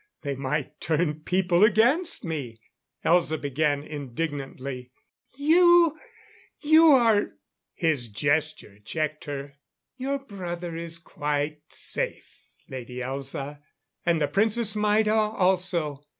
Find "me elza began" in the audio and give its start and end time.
2.25-3.83